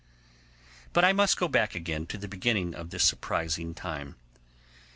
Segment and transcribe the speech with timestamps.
[0.93, 4.15] But I must go back again to the beginning of this surprising time.